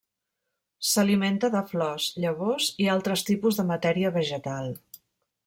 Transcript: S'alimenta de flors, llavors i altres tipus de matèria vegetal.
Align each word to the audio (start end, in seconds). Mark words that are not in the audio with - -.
S'alimenta 0.91 1.51
de 1.55 1.61
flors, 1.73 2.07
llavors 2.23 2.71
i 2.87 2.91
altres 2.95 3.27
tipus 3.29 3.61
de 3.61 3.67
matèria 3.75 4.13
vegetal. 4.19 4.75